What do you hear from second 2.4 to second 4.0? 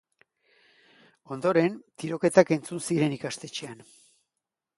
entzun ziren ikastetxean.